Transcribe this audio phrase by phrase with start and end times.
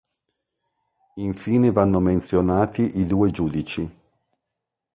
[1.17, 3.97] Infine vanno menzionati i due giudici.